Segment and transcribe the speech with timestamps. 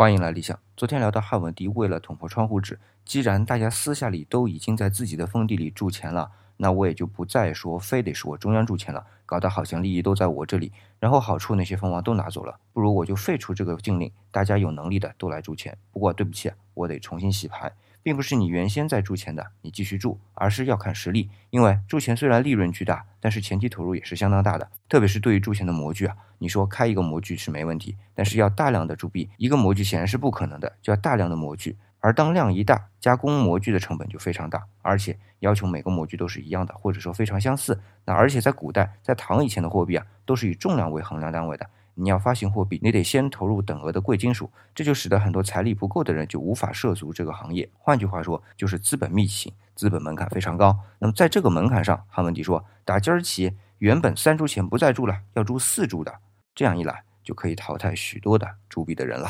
[0.00, 0.58] 欢迎来理想。
[0.78, 15.76] 昨天聊到汉文帝为了捅破窗户纸，既然大家私下里都已经在自己的封地里铸钱了，那我也就不再说非得是我中央铸钱了，搞得好像利益都在我这里，然后好处那些蜂王都拿走了，不如我就废除这个禁令，大家有能力的都来铸钱。
[15.92, 17.70] 不过对不起，我得重新洗牌。
[18.02, 21.30] 并不是你原先在铸钱的，你继续铸，而是要看实力。
[21.50, 24.70] 因为铸钱虽然利润巨大，但是前期投入也是相当大的。
[24.88, 31.76] 特别是对于铸钱的模具啊，你说开一个模具是没问题，但是要大量的铸币，一个模具显然是不可能的，就要大量的模具。
[32.02, 37.78] 而当量一大，加工模具的成本就非常大，而且要求每个模具都是一样的，或者说非常相似。
[38.06, 41.68] 那而且在古代，在唐以前的货币啊，都是以重量为衡量单位的。
[41.94, 47.68] 你要发行货币，你得先投入等额的贵金属，这就使得很多财力不够的人就无法涉足这个行业。
[47.78, 50.78] 换句话说，就是资本密集型，资本门槛非常高。
[50.98, 56.18] 那么在这个门槛上，汉文帝说，打今儿起，原本三铢钱不再铸了，要铸四铢的，
[56.54, 59.28] 这样一来就可以淘汰许多的铸币的人了。